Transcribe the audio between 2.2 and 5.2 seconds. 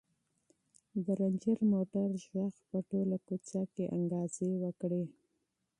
غږ په ټوله کوڅه کې انګازې وکړې.